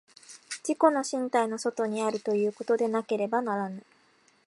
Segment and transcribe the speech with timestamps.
[0.49, 3.85] 自己の身体の外にあるということでなければならぬ。